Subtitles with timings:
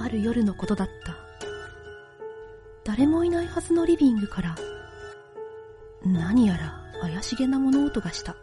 [0.00, 1.16] ある夜のことだった。
[2.84, 4.54] 誰もいないはずのリビングから、
[6.04, 8.36] 何やら怪しげな物音がした。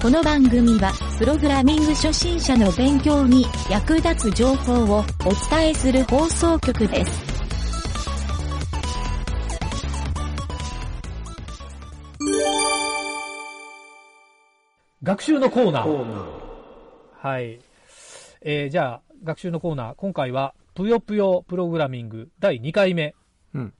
[0.00, 7.22] この番組は、プログラミング初心者の勉強に役立つ情報をお伝えする放送局です。
[15.02, 16.26] 学習のコーナー。
[17.18, 17.60] はい。
[18.40, 19.94] えー、じゃあ、学習のコーナー。
[19.96, 23.14] 今回は、ぷよぷよプログラミング第2回目。
[23.52, 23.74] うん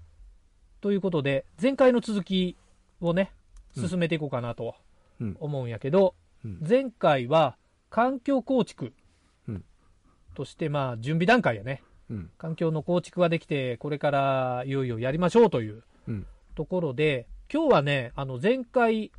[0.83, 2.59] ということで、前回の続き
[3.01, 3.33] をね、
[3.75, 4.90] うん進めていこうかなとうん
[5.39, 6.59] 思うんやけど、うん。
[6.67, 7.57] 前回は、
[7.91, 8.93] 環境構築
[9.49, 9.65] うん。
[10.35, 11.83] として、まあ、準備段階やね。
[12.09, 12.31] うん。
[12.39, 16.27] 環境の構築ができて、これからいよいよやりましょうといううん。
[16.55, 19.11] ところで、今日はね、あの前回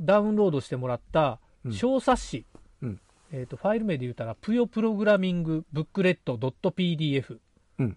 [0.00, 1.72] ダウンロードしてもらったうん。
[1.72, 2.46] 小冊子、
[2.82, 3.00] うん。
[3.32, 7.38] えー、とファイル名で言うたら、ぷよプログラミングブックレット .pdf、
[7.78, 7.96] うん。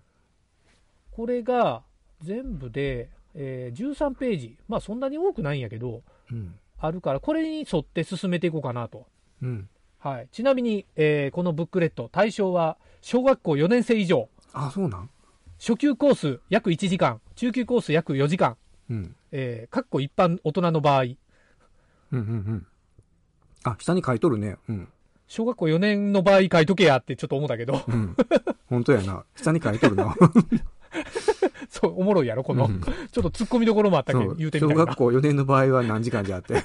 [1.12, 1.84] これが
[2.22, 9.08] 全部で、えー13ページ、まあそんなに多くないんやけど、うんあるから、これに沿って進めていこうかなと。
[9.42, 15.10] うんはい、ちなみに、えーこのブックレット、対象は小学校4年生以上、あ、そうなん？
[15.58, 18.58] 初級コース約1時間、中級コース約4時間、
[18.90, 19.16] うん。
[19.32, 21.16] えー、かっこ一般大人の場合、うん
[22.12, 22.68] うんうん。
[23.64, 24.58] あ、下に書いとるね。
[24.68, 24.90] うん。
[25.28, 28.14] 小学校4年の場合書いとけやってちょっと思ったけど、うん。
[28.68, 29.24] 本当やな。
[29.38, 30.14] 下に書いとるな。
[31.96, 34.98] おもろいやろ、この、うんちょっと突っ込みどころもあったけど、言うてみたいな小学。
[34.98, 36.64] 校4年の場合は何時間じゃって。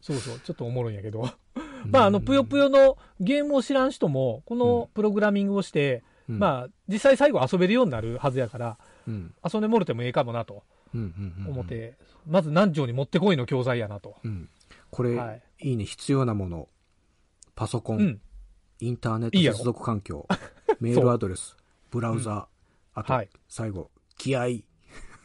[0.00, 1.28] そうそう、ちょっとおもろいんやけど。
[1.86, 9.34] まあ、あの、ぷよぷよのゲームを知らん人も、このプログラミングをして、うん、まあ、実際最後遊べるようになるはずやから、うん。
[9.44, 10.62] 遊んでもろてもええかもなと
[10.94, 11.52] うんうんうんうん。
[11.52, 11.96] 思って、
[12.26, 14.16] まず南條に持ってこいの教材やなと。
[14.24, 14.48] うん。
[14.90, 15.84] これ、はいい、いね。
[15.84, 16.68] 必要なもの。
[17.54, 18.20] パソコン、うん。
[18.80, 20.26] インターネット接続環境、
[20.80, 21.56] メールアドレス、
[21.90, 22.48] ブラウザ、
[22.94, 24.46] あと、はい最後、気合。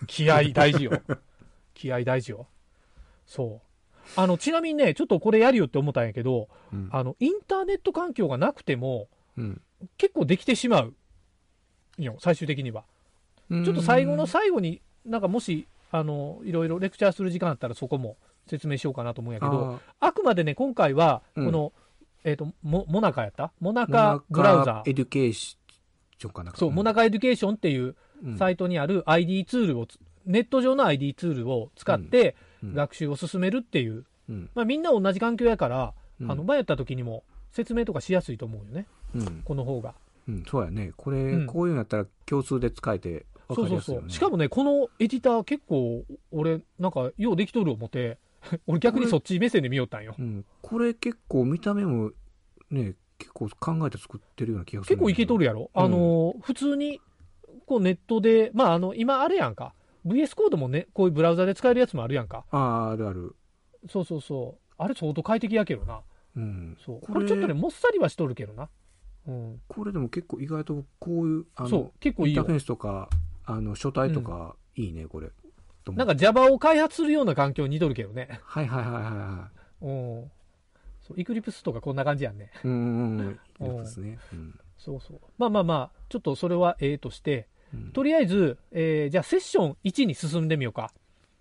[0.08, 1.02] 気合大事よ。
[1.74, 2.48] 気合大事よ。
[3.26, 4.10] そう。
[4.16, 6.90] あの、ちなみにね、ちょっとこれやるよって思ったんやけど、うん。
[6.92, 9.62] あの、インターネット環境がなくても、うん。
[9.98, 10.96] 結構できてしまう。
[11.98, 12.86] よ、最終的には。
[13.50, 21.74] ちょっと最後の最後に、なんかもし、あの、いろいろレクチャーする時間あったらそこも説明しようかなと思うんやけど、ああくまでね、今回は、こうんの、
[22.24, 23.52] えっ、と、モモナカやった？
[23.60, 24.90] モナーカブラウザー。
[24.90, 28.38] エデュケーションかなそう、 Monaca Education っていううん。
[28.38, 32.74] サイトにある ID ツールをつ、ネット上の ID ツールを使ってうん。
[32.74, 34.50] 学習を進めるっていう、うん。
[34.56, 36.32] まあみんな同じ環境やから、うん。
[36.32, 39.42] あの、前やった時にも説明とかしやすいと思うよね、うん。
[39.44, 39.94] この方が。
[40.28, 40.92] うん、そうやね。
[40.98, 41.46] これ、うん。
[41.48, 43.68] こういうのやったら共通で使えて分そうそうそう。
[43.68, 44.10] かりやすいよね。
[44.10, 48.18] しかもね、このエディター結構、俺、なんか、ようできとる思って、
[48.68, 50.16] 俺逆にそっち目線で見よったんよ。
[50.18, 52.12] うん、これ結構見た目も
[52.70, 54.96] ね、結構考えて作ってるような気がする。
[54.96, 57.02] 結構いけとるやろ、うんあの、普通に、
[57.66, 59.74] こうネットで、まあ、あの、今あれやんか。
[60.06, 62.46] VS コードもね、こういうブラウザで使えるやつもあるやんか。
[62.52, 63.36] ああ、あるある。
[63.90, 64.74] そうそうそう。
[64.78, 66.02] あれ相当快適やけどな。
[66.36, 66.78] うん。
[66.84, 67.02] そう。
[67.02, 68.70] これちょっとね、もっさりはしとるけどな。
[69.28, 69.62] うん。
[69.68, 72.60] これでも結構意外とこういう、あの、そう、結構いいよインターフェ。
[72.60, 73.10] ースとか、
[73.46, 75.30] あの、書体とか、いいね、これ。
[75.94, 78.40] なんか Java を開発するような環境に似とるけどね。
[78.44, 79.52] はいはいはいはいは
[79.82, 80.32] うん。
[81.08, 82.52] そう、Eclipse とかこんな感じやんね。
[82.64, 82.68] い。
[82.68, 83.68] うんうんうん。
[83.68, 84.20] いいですね。
[84.34, 84.60] うん。
[84.78, 85.20] そうそう。
[85.38, 90.92] まあまあまあ、ちょっとそれはええとして、うんとりあえず、えーじゃあセッション1に進んでみようか。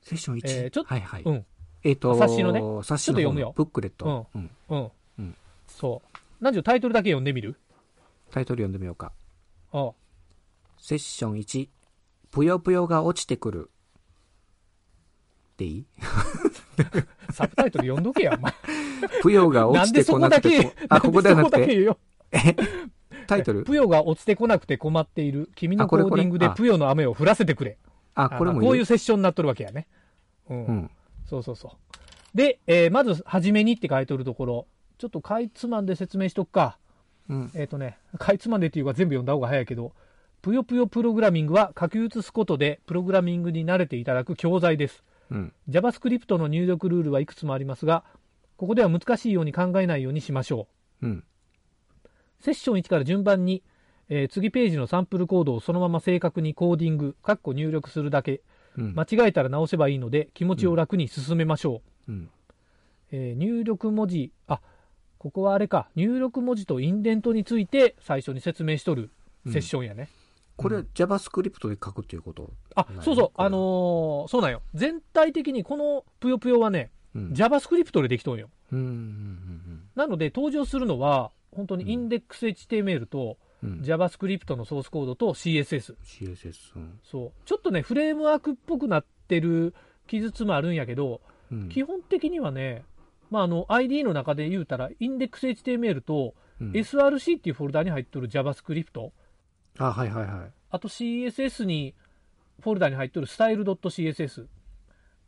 [0.02, 0.40] セッション1。
[0.46, 1.22] えーちょっとはいはい。
[1.24, 1.46] うん。
[1.84, 4.26] えっ、と、冊子のね冊子の方ちょっと読むよのブックレット。
[4.34, 4.50] うん。
[4.70, 4.90] うん。
[5.18, 5.36] うん
[5.68, 6.08] そう。
[6.40, 7.56] 何時タイトルだけ読んでみる？
[8.30, 9.12] タイトル読んでみようか。
[9.72, 9.92] ああ
[10.78, 11.68] セッション1。
[12.30, 13.70] ぷよぷよが落ちてくる。
[15.56, 15.86] でいい？
[17.32, 18.52] サブタイトル読んどけや、お前。
[19.22, 21.34] ぷよが落ちてこなこだけくてこ、あ、ここで。
[23.26, 23.64] タイトル？
[23.64, 25.50] ぷよが落ちてこなくて困っている。
[25.54, 27.76] 君のコーディングであぷよの雨を降らせてくれ。
[28.14, 29.86] あ、これもあこういうるセッションになっとるわけやね。
[30.48, 30.66] うん。
[30.66, 30.90] うん。
[31.26, 32.36] そうそうそう。
[32.36, 34.66] で、えーまず、はじめにって書いとるところ、
[34.98, 36.78] ちょっとかいつまんで説明しとくか。
[37.28, 37.50] うん。
[37.54, 39.92] えっ、とね、かいつまんでっていうか全部読んだ方が早いけど、
[40.42, 45.02] ぷよぷよプログラミングは書き写すことでプログラミングに慣れていただく教材です。
[45.30, 45.52] うん。
[45.68, 48.04] JavaScript の入力ルールはいくつもありますが、
[48.56, 50.68] ここでは難しいように考えないようにしましょ
[51.02, 51.10] うん。
[51.12, 51.24] う。
[52.40, 53.62] セッション1から順番に、
[54.08, 58.40] えー次ページのサンプルコードをそのまま正確にコーディング、括弧入力するだけ
[58.78, 58.94] うん。
[58.94, 62.12] 間違えたら直せばいいので、気持ちを楽に進めましょう。
[62.12, 62.30] うん。
[63.10, 64.60] えー入力文字、あ、
[65.18, 69.10] ここはあれか、入力文字とインデントについて最初に説明しとる
[69.50, 70.08] セッションやね。
[70.56, 72.50] これ、JavaScript で書くっていうこと？
[72.74, 74.62] あそうそう、あのーそうなんよ。
[74.74, 77.32] 全体的にこのぷよぷよはね、うん。
[77.32, 78.48] JavaScript でできとんよ。
[78.72, 78.78] うん。
[78.78, 79.82] うん。
[79.94, 83.70] なので登場するのは、本当にインデックス HTML とうん。
[83.70, 83.80] うん。
[83.80, 85.96] JavaScript のソースコードと CSS。
[86.04, 86.76] CSS。
[86.76, 87.00] うん。
[87.02, 87.32] そう。
[87.44, 89.74] ちょっとね、フレームワークっぽくなってる
[90.06, 91.20] 記述もあるんやけど、
[91.50, 91.68] うん。
[91.68, 92.84] 基本的にはね、
[93.30, 99.10] まあ、あの、ID の中で言うたら、インデックス HTML とうん SRC っていうフォルダに入ってる JavaScript、
[99.78, 100.50] あ、はいはいはい。
[100.70, 101.94] あと CSS に、
[102.60, 104.46] フォルダに入ってる style.css、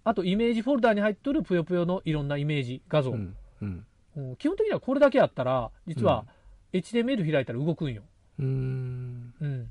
[0.04, 3.10] あとイメージフォルダに入ってるぷよぷよのいろんなイメージ、画像。
[3.10, 3.36] うん。
[3.60, 3.86] うん。
[4.16, 6.24] うん基本的にはこれだけあったら、実は
[6.72, 8.02] HTML 開いたら動くんよ。
[8.38, 9.34] うーん。
[9.40, 9.70] うん。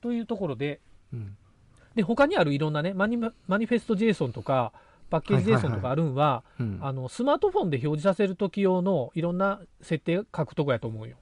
[0.00, 0.80] というところで、
[1.12, 1.36] うん。
[1.94, 4.72] で、他にあるいろんなね、マニママニフェスト JSON とか、
[5.10, 6.42] パッケージ JSON とかあるんは、
[7.08, 11.16] スマートフォンで表示させるとき用のいろんな設定書くとこやと思うよ。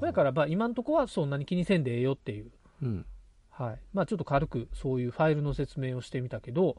[0.00, 2.50] だから、まあ今んとこはそんなに気にせんでええよっていう。
[2.82, 3.06] うん。
[3.50, 3.78] はい。
[3.92, 6.76] まあちょっと軽くそういうファイルの説明をしてみたけど、はい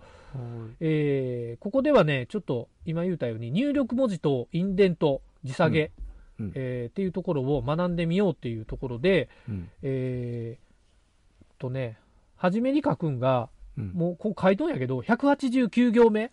[0.80, 5.92] えーここではね、ちょっと今言ったように入力文字とインデント、時下げ、
[6.40, 9.70] うんうんえーっていうところを学んでみようっていうところで、うん。
[9.82, 11.98] えーとね、
[12.38, 13.92] 初めに書くんが、うん。
[13.94, 16.32] もうこう書いとんやけど、189行目、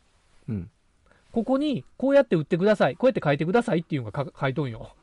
[0.49, 0.70] うん。
[1.32, 4.94] ここにこうやって打ってください、こうやって書いてくださいっていうのがか書いとんよ。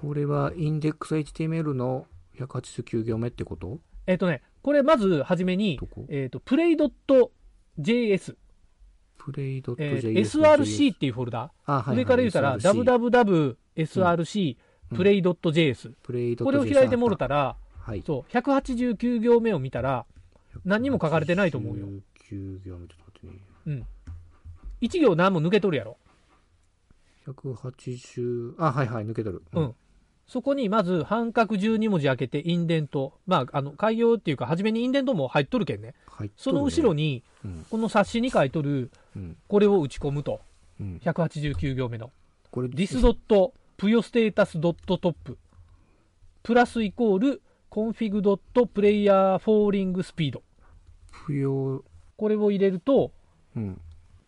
[0.00, 2.06] これはインデックス HTML の
[2.38, 3.80] 189行目ってこと？
[4.06, 8.36] えっ、とね、これまず初めにえっ、と、play.js、
[9.18, 12.84] プレイドットえーの SRC っていうフォルダ、あ、はいはい上から言うたら SRC
[13.76, 14.56] www.src、
[14.90, 18.02] うん play.js、プレイドットこれを開いてもろたら、はい。
[18.06, 20.06] そう、189行目を見たら、
[20.64, 21.86] 何にも書かれてないと思うよ。
[22.30, 23.32] 189行目ちょっと待ってね。
[23.66, 23.86] うん。
[24.80, 25.96] 1行何も抜けとるやろ。
[27.26, 29.42] 180、あ、はいはい、抜けとる。
[29.52, 29.74] うん。
[30.26, 33.14] そこにまず半角12文字開けてインデント。
[33.26, 35.94] まあ、あの、開業っていうか、初めにインデントも入っとるけんね。
[36.06, 37.66] 入っとその後ろに、うん。
[37.70, 39.36] この冊子に書いとる、うん。
[39.46, 40.40] これを打ち込むと。
[40.80, 41.00] うん。
[41.04, 42.10] 189行目の。
[42.50, 45.38] これ、this ドット、プヨステータスドット top。
[46.42, 50.42] プラスイコール、 config ドット player falling speed。
[51.10, 51.84] 不要、
[52.16, 53.12] これを入れると
[53.54, 53.80] うん。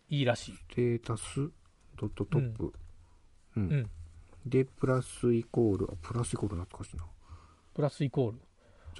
[0.09, 0.55] いいらしい。
[0.55, 1.49] ステータス
[1.97, 2.73] ドット top。
[3.57, 3.63] うん。
[3.63, 3.89] うん。
[4.45, 7.03] で、プラスイコール、あプラスイコール懐かしいな。
[7.73, 8.39] プラスイコール。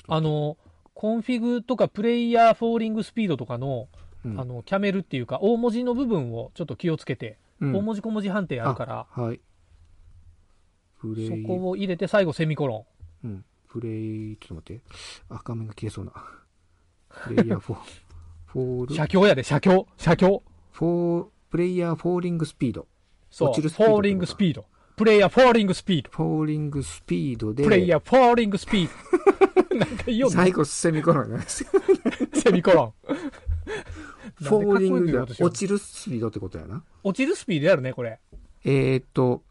[0.07, 0.57] あの、
[0.93, 3.87] config とか player falling speed とかの、
[4.25, 9.41] うんあの、キャメルっていうか、大文字の部分をちょっと気をつけて、うん大文字小文字判定あるから、あはい。
[10.99, 12.85] プレそイ、こを入れて最後セミコロ
[13.23, 13.45] うん。
[13.69, 14.81] プレイ、ちょっと待って。
[15.29, 16.13] あ、画面が消えそうな。
[17.25, 17.79] プレイヤーフォー、
[18.47, 18.85] フォーン。
[18.87, 20.43] ル、写経やで、写経、写経。
[20.71, 22.87] フォー、プレイヤーフォーリングスピード。
[23.29, 28.89] そう、落ちるスピード falling speed。player falling speed。falling speed で、プレイヤーフォーリングスピー
[29.69, 29.75] ド。
[29.77, 31.69] なんかいいよね最後セミコロンなんですよ。
[32.33, 33.15] セミコロン。
[34.43, 36.83] フォーリングで落ちるスピードってことやな。
[37.01, 38.19] 落ちるスピードやるね、これ。
[38.65, 39.41] えー、っと、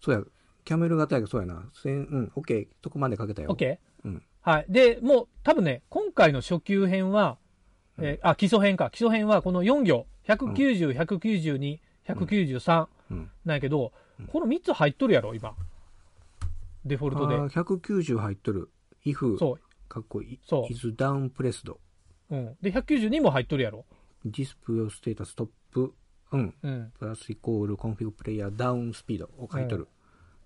[0.00, 0.24] そうや、
[0.64, 1.70] キャメル型やけどそうやな。
[1.84, 2.68] うん、オッケー。
[2.82, 3.50] そこまでかけたよ。
[3.50, 3.78] OK?
[4.06, 4.22] うん。
[4.40, 4.66] はい。
[4.68, 7.38] で、もう多分ね、今回の初級編は、
[7.98, 8.90] えーあ、基礎編か。
[8.90, 10.08] 基礎編はこの4行。
[10.26, 13.30] 190、192、193うん。
[13.44, 13.92] なんやけど、
[14.26, 15.54] この3つ入っとるやろ、今。
[16.84, 17.34] デフォルトで。
[17.34, 18.70] あー190入っとる。
[19.04, 19.58] if、そ
[19.88, 20.40] かっこいい。
[20.44, 21.70] そう is down pressed.
[21.70, 21.78] う。
[22.30, 22.56] うん。
[22.60, 23.84] で、192も入っとるやろ。
[24.26, 25.48] display status top。
[26.32, 26.54] うん。
[26.62, 26.92] うん。
[26.98, 29.88] プラスイコール config player down speed を書いとる。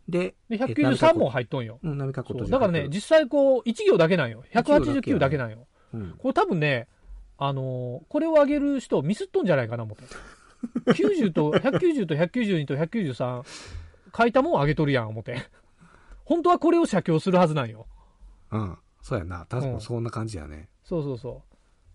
[0.08, 1.78] で、で、え193も入っとんよ。
[1.82, 4.44] うん、波括弧閉じそうだからね、実際こう、1行だけなんよ。
[4.52, 5.66] 189だけなんよ。
[5.94, 6.14] うん。
[6.18, 6.88] これ多分ね、
[7.38, 10.04] あのーこれを上げる人ミスっとんじゃないかな、思って。
[10.86, 13.42] 90と、190と192と193、
[14.16, 15.38] 書いたもん上げとるやん、思って。
[16.24, 17.86] 本当はこれを写経するはずなんよ。
[18.52, 18.78] うん。
[19.02, 19.46] そうやな。
[19.46, 20.68] 確かうんにそんな感じやね。
[20.84, 21.42] そうそうそ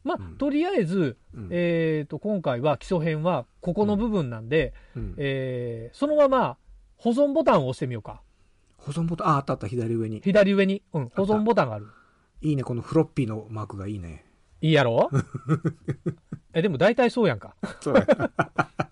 [0.03, 0.07] う。
[0.07, 1.47] まあ、うんとりあえず、うん。
[1.51, 6.57] えっ、と、今回は基礎編はここの部分なんで、うんえーそのまま
[6.97, 8.21] 保存ボタンを押してみようか。
[8.77, 10.21] 保存ボタン、あ、あったあった、左上に。
[10.21, 11.87] 左上に、うん、保存ボタンがある。
[12.41, 14.24] いいね、このフロッピーのマークがいいね。
[14.65, 15.11] いいやろ？
[16.53, 17.55] え、でも大体そうやんか。
[17.81, 18.05] そうや。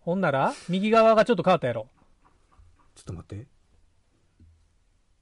[0.00, 1.86] ほんなら、右側がちょっと変わったやろ。
[2.96, 3.46] ちょっと待って。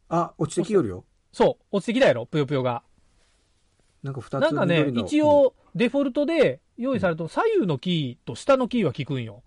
[0.09, 1.05] あ、落ちてきよるよ。
[1.33, 2.83] そう、落ちてきたやろ、ぷよぷよが。
[4.03, 9.43] なんか二つなんかね、一、応、デフォルトで用意された左右のキーと下のキーは効くんよ。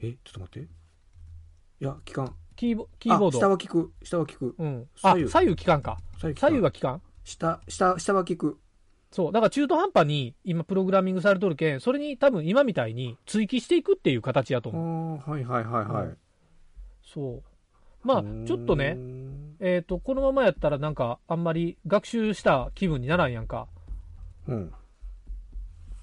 [0.00, 0.68] うんえ、ちょっと待って。
[0.68, 2.34] いや、期間。
[2.56, 3.50] キーボキーボーあ、下ド。
[3.50, 3.92] は効く。
[4.02, 4.54] 下は効く。
[4.58, 4.88] うん。
[5.02, 5.98] あ、左右左右効かんか。
[6.18, 7.02] 左右左右は効かん？
[7.24, 8.58] 下、下、下は効く。
[9.10, 9.32] そう。
[9.32, 15.20] だから中途半端に今プログラミングされとるけん、それに多分今みたいに追記していくっていう形やとあ思う。
[15.26, 16.16] あ、はいはいはいはい。
[17.02, 17.42] そう。
[18.06, 18.98] まあ、ちょっとね、
[19.60, 23.66] えっ、と、このままやったらなんかあんまり学習した気分にならんやんか。
[24.46, 24.72] うん。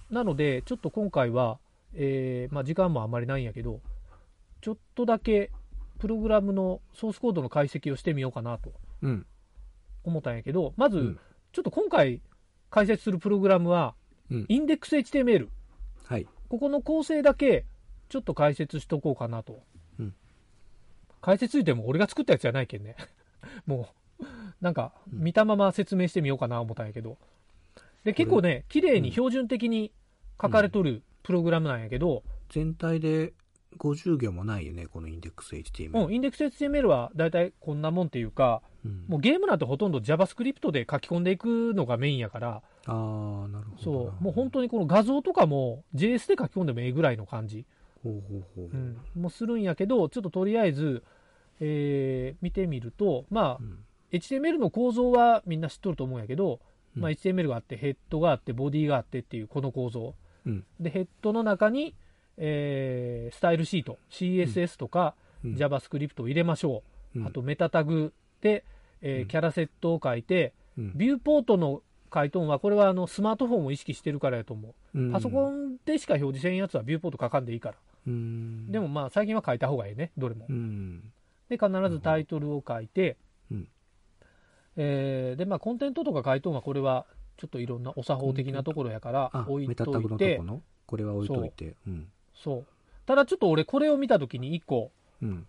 [0.10, 1.60] なので、ちょっと今回は、
[1.94, 3.82] えーまあ時間もあんまりないんやけど、
[4.62, 5.52] ちょっとだけ
[6.00, 9.26] プログラムのソースコードの解析をしてみようかなとうん。
[10.04, 11.20] 思ったんやけど、まず、うん
[11.54, 12.22] ちょっと今回
[12.70, 13.94] 解説するプログラムは、
[14.30, 15.50] うんインデックス HTML。
[16.06, 16.28] はい。
[16.48, 17.66] ここの構成だけ、
[18.08, 19.62] ちょっと解説しとこうかなと。
[20.00, 20.14] うん
[21.22, 22.96] 解説ついても俺が作ったやつじゃないけんね。
[23.66, 23.90] も
[24.20, 24.26] う、
[24.62, 27.18] なんか、うん見たまま説明してみようかな思ったんやけど。
[28.04, 29.92] で、結構ね、綺麗に標準的に
[30.42, 33.34] 書かれとるプログラムなんやけど、全体で
[33.78, 36.06] 50行もないよね、このインデックス HTML。
[36.06, 43.78] うん、インデックス HTML はだいたいこんなもんっていうか、うんもうゲームなんてほとんど JavaScript で書き込んでいくのがメインやから、ああ、なるほどな。
[43.78, 47.66] そう、もう本当にこの画像とかも JS で書き込んでもええぐらいの感じ。
[48.04, 48.66] ほうほうほう。
[48.66, 51.04] うん、もするんやけど、ちょっととりあえず、
[51.60, 53.80] えー見てみると、まあう、ん
[54.12, 56.60] HTML の構造はみんな知っとると思うんやけど、
[56.96, 60.16] うんまあ、HTML があって、ヘッドがあって、ボディがあってっていうこの構造。
[60.46, 61.94] うんで、ヘッドの中に、
[62.44, 65.54] えースタイルシート、CSS とか、うん。
[65.54, 66.84] JavaScript を入れましょ
[67.16, 67.20] う。
[67.20, 67.28] うん。
[67.28, 68.66] あと、メタタグで、
[69.02, 69.28] えーうん。
[69.28, 70.98] キャラセットを書いて、うん。
[70.98, 75.00] ビューポートの回答は、これはあのスマートフォンを意識してるからやと思う。
[75.00, 75.12] うん。
[75.12, 77.76] パソコンでしか表示せんやつはビューポート書かんでいいから。
[78.08, 78.72] うん。
[78.72, 80.48] でもまあ最近は書いた方がいいね、どれも。
[80.50, 80.52] う。
[80.54, 81.12] ん。
[81.48, 83.18] で、必ずタイトルを書いて、
[83.52, 83.68] うん。
[84.78, 87.06] えーで、まあコンテントとか回答はこれは
[87.38, 90.42] ちょっといろんなお作法的なところやからあ置いとといて。
[90.86, 91.76] これは置いといて。
[91.88, 92.08] うん
[92.44, 92.66] そう。
[93.06, 95.46] ただちょっと俺これを見たときに一個、うん。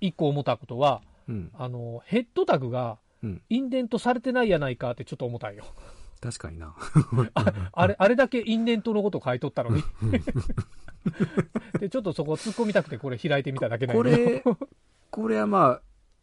[0.00, 1.50] 一個思ったことは、うん。
[1.54, 3.42] あの、ヘッドタグがうん。
[3.48, 5.64] インデントされてないやないかってちょっと思ったんよ。
[6.20, 6.74] 確かにな。
[7.72, 9.82] あれ、あれだけインデントのこと書いとったのに。
[11.80, 14.56] で、ちょっとそこ突っ込みたくてこれ開いてみただけなんこやけどれ
[15.10, 15.80] これはまあ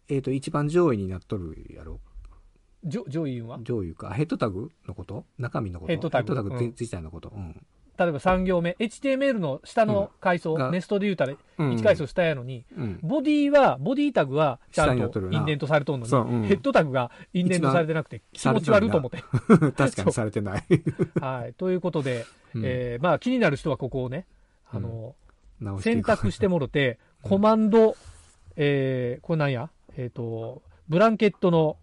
[0.09, 1.99] えっと一番上位になっとるやろ。
[2.83, 3.59] 上上位は？
[3.61, 5.25] 上位かヘッドタグのこと？
[5.37, 5.91] 中身のこと？
[5.91, 6.33] ヘッドタグ。
[6.33, 6.65] ヘッドうん。
[6.71, 7.29] 自体のこと？
[7.29, 7.65] うん
[7.97, 11.71] 例えば3行目、HTML の下の階層、うんがネストで言うたらうん。
[11.75, 12.99] 1階層下やのに、うん。
[13.03, 19.23] ボディは、ボディタグはちゃんとインデントされとんのに、ヘッドタグがインデントされてなくて気持ち悪いと思って。
[19.77, 20.63] 確かにされてない。
[21.21, 21.53] はい。
[21.53, 22.61] ということで、うん。
[22.65, 24.25] えーまあ気になる人はここをね、
[24.71, 25.15] あの、
[25.79, 27.95] 選択してもろて、コマンド、
[28.55, 29.69] えー、これなんや？
[29.95, 31.77] えっ、と、ブランケットの、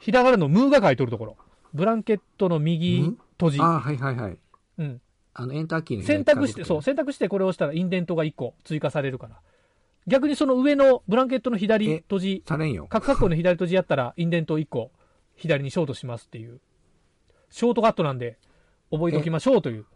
[0.00, 1.36] ひらがなのムーが書いとるところ。
[1.72, 3.58] ブランケットの右ム閉じ。
[3.60, 4.38] あはいはいはい。
[4.78, 5.00] うん。
[5.34, 9.40] あのエンターキーの選択して、そう、選択してこれを押したらインデントが1個追加されるから。
[10.06, 14.90] 逆にその上のブランケットの左え閉じ、されんよカッコカッコの左閉じやったらインデント1個
[15.34, 16.60] 左にショートしますっていう。
[17.50, 18.38] ショートカットなんで
[18.90, 19.86] 覚えておきましょうという。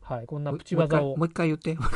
[0.00, 1.24] はい、こんなプチ技をも。
[1.24, 1.88] う一回もう一回言ってもう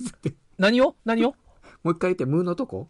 [0.00, 0.96] 一回何を？
[1.04, 1.34] 何を？
[1.82, 2.88] もう一回言ってムーのとこ？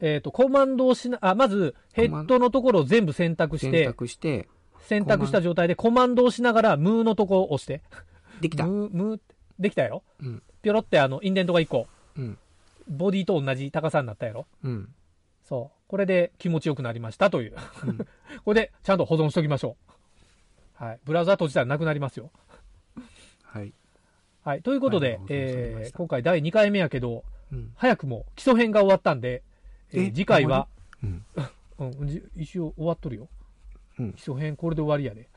[0.00, 4.46] えっ、と、コマンドをしな、あ、まず、ヘッドのところを全部選択し選て、択して
[4.80, 7.82] 選択した状態でコマンドをしながら、ムーのとこを押して。
[8.40, 10.02] できたムー、ムーって、できたやろ？
[10.20, 12.38] うんぴょろってあの、インデントが1個、うん
[12.88, 14.46] ボディと同じ高さになったやろ？
[14.62, 14.88] うん
[15.44, 15.76] そう。
[15.88, 17.56] これで気持ちよくなりましたという。
[17.84, 17.98] うん
[18.44, 19.76] これでちゃんと保存しときましょ
[20.80, 20.84] う。
[20.84, 21.00] はい。
[21.04, 22.30] ブラウザ閉じたらなくなりますよ。
[23.42, 23.72] はい
[24.42, 24.62] はい。
[24.62, 29.42] ということで、はいえー今回第2回目やけど、うん早くも基礎編が終わったんで、
[29.92, 30.68] えーえ次回は、
[31.02, 31.24] うん
[31.78, 33.28] うん、じ一応終わっとるよ。
[33.98, 35.28] うん基礎編これで終わりやで。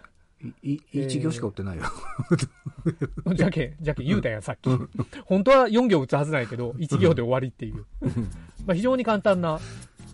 [0.63, 1.83] いい一行しか売ってないよ
[3.35, 4.69] じゃけん、じゃけん言うたやん、さっき。
[5.25, 7.85] 本当は4行打つはずなんやけど、1行で終わりっていう。
[8.65, 9.59] まあ非常に簡単な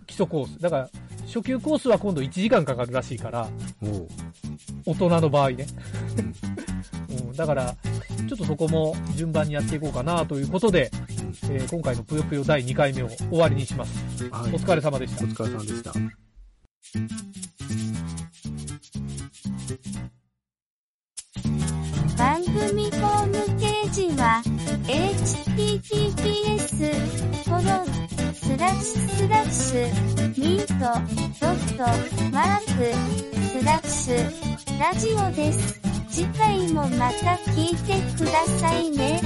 [0.07, 0.59] 基礎コース。
[0.59, 0.89] だから、
[1.27, 3.49] 初級コースは今度1時間かかるらしいから、
[4.85, 5.67] 大人の場合ね。
[7.09, 7.75] うん、だから、
[8.27, 10.89] ちょっとそこも順番にやっていこうかなということで、
[11.49, 14.23] えー今回のぷよぷよ第2回目を終わりにします。
[14.29, 15.27] はいお疲れ様でしたお。
[15.27, 15.93] 疲れ様でした
[22.17, 24.41] 番組ホームページは
[24.87, 26.15] https
[27.45, 27.63] コロン
[28.33, 30.73] スラッシュスラッシュミート
[31.39, 31.83] ドット
[32.31, 32.95] マーク
[33.59, 34.15] スラッシュ
[34.79, 35.79] ラジオです。
[36.09, 39.21] 次回もまた聞いてくださいね。